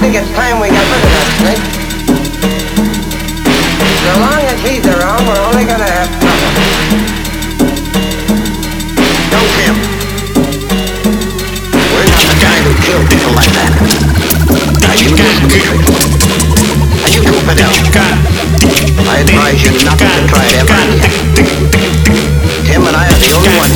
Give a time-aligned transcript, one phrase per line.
[0.00, 1.60] think it's time we got rid of that trick.
[4.04, 6.50] So long as he's around, we're only gonna have trouble.
[9.32, 9.76] Don't him.
[11.92, 13.72] We're not the guy who killed people like that.
[14.84, 15.10] Are you
[17.24, 17.68] know better?
[19.08, 21.10] I advise you not to try it ever again.
[22.66, 23.75] Tim and I are the only ones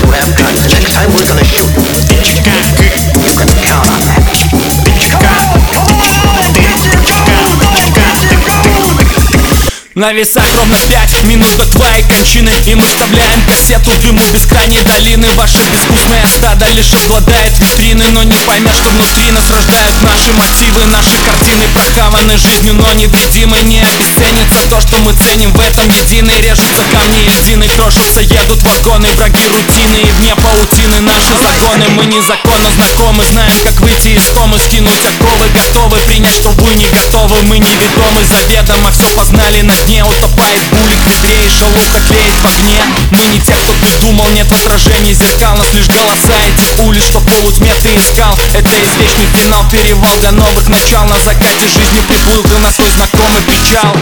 [10.00, 15.28] На весах ровно пять минут до твоей кончины И мы вставляем кассету дыму бескрайней долины.
[15.36, 20.86] Ваше безвкусное стадо лишь обладает витрины Но не поймет, что внутри нас рождают наши мотивы.
[20.86, 23.60] Наши картины прохаваны жизнью, но невредимы.
[23.60, 25.52] Не обесценится то, что мы ценим.
[25.52, 30.01] В этом единый Режутся камни льдины, крошатся, едут вагоны Враги рутины.
[30.01, 31.85] И вне паутины наши законы.
[31.90, 36.87] Мы незаконно знакомы, знаем, как выйти из комы Скинуть оковы, готовы принять, что вы не
[36.87, 37.43] готовы.
[37.43, 40.04] Мы неведомы заведомо, все познали на дне.
[40.04, 42.82] Утопает булик в ведре и шаловка тлеет в огне.
[43.10, 45.57] Мы не те, кто придумал, нет в отражении зеркал.
[45.57, 50.68] Нас лишь голоса этих улиц, что полутьме ты искал Это извечный финал, перевал для новых
[50.68, 51.04] начал.
[51.04, 53.96] На закате жизни приплыл ты на свой знакомый причал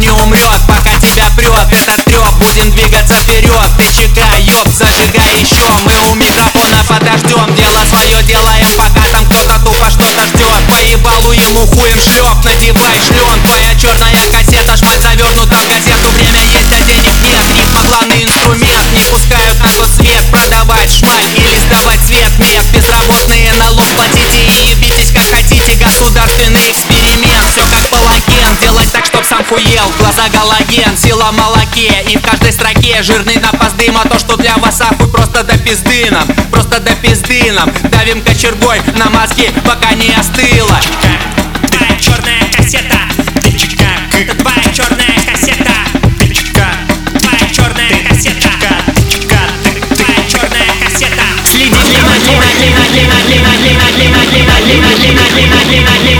[0.00, 1.68] не умрет Пока тебя прет.
[1.70, 3.70] Этот треп Будем двигаться вперед.
[3.76, 5.62] Ты чекай, ёб, зажигай еще.
[5.84, 7.69] Мы у микрофона подождем Дело
[29.50, 34.02] так, чтоб сам хуел Глаза галоген Сила молоке И в каждой строке Жирный напас дыма
[34.04, 38.80] То, что для вас ахуй Просто до пизды нам Просто до пизды нам Давим кочергой
[38.96, 40.80] на мозги Пока не остыло
[41.68, 42.98] Твоя черная кассета
[44.18, 45.74] Это твоя черная кассета
[47.18, 48.68] Твоя черная кассета
[49.96, 56.19] Твоя черная кассета Следи внимательно, внимательно, внимательно, внимательно, внимательно, внимательно, внимательно, внимательно,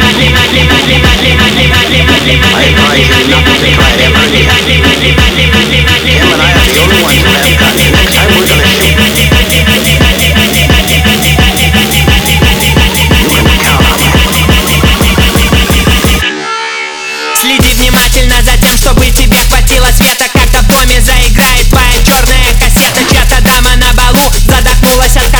[17.90, 20.24] внимательно за тем, чтобы тебе хватило света.
[20.32, 23.00] Когда в доме заиграет твоя черная кассета.
[23.10, 25.34] Чья-то дама на балу задохнулась от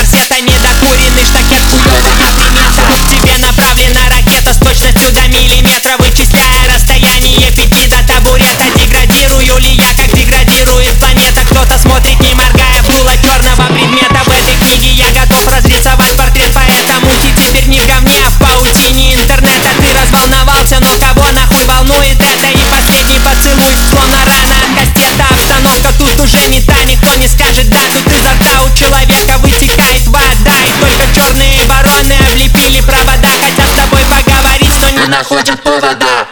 [35.43, 36.30] de toda da.